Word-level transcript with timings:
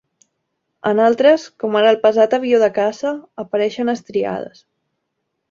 En 0.91 1.01
altres, 1.07 1.45
com 1.63 1.77
ara 1.81 1.91
el 1.97 1.99
pesat 2.07 2.33
avió 2.39 2.63
de 2.65 2.71
caça, 2.79 3.13
apareixen 3.45 3.95
estriades. 3.95 4.67